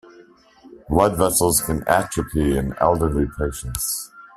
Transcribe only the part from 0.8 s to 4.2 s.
Blood vessels can atrophy in elderly patients.